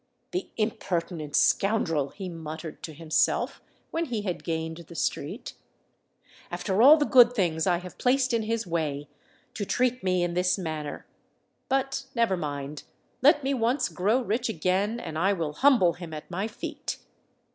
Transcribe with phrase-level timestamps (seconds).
[0.31, 3.61] "The impertinent scoundrel!" he muttered to himself,
[3.91, 5.53] when he had gained the street.
[6.49, 9.09] "After all the good things I have placed in his way,
[9.53, 11.05] to treat me in this manner.
[11.69, 16.47] But, never mind—let me once grow rich again and I will humble him at my
[16.47, 16.97] feet!"